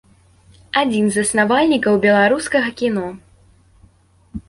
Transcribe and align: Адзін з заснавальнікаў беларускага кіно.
Адзін 0.81 1.05
з 1.11 1.19
заснавальнікаў 1.19 2.01
беларускага 2.09 2.69
кіно. 2.83 3.07